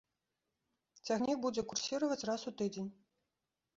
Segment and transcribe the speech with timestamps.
[1.05, 2.89] Цягнік будзе курсіраваць раз у тыдзень.